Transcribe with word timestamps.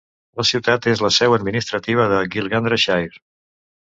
La 0.39 0.43
ciutat 0.51 0.85
és 0.91 1.03
la 1.07 1.11
seu 1.17 1.35
administrativa 1.37 2.07
de 2.13 2.21
Gilgandra 2.37 2.81
Shire. 2.85 3.21